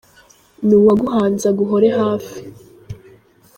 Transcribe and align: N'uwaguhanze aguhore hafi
N'uwaguhanze 0.67 1.45
aguhore 1.51 1.89
hafi 1.99 2.39